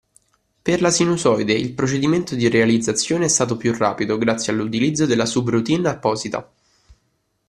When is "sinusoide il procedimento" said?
0.89-2.33